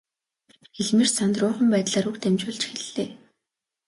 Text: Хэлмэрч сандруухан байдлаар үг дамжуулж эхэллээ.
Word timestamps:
Хэлмэрч 0.75 1.11
сандруухан 1.15 1.67
байдлаар 1.73 2.05
үг 2.09 2.17
дамжуулж 2.23 2.61
эхэллээ. 2.75 3.09